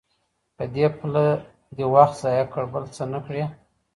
په 0.55 0.63
دې 0.73 0.85
پله 0.97 1.23
دي 1.75 1.85
وخت 1.93 2.15
ضایع 2.21 2.45
کړ 2.53 2.63
بل 2.73 2.83
څه 2.95 3.03
نه 3.13 3.19
کړې 3.25 3.43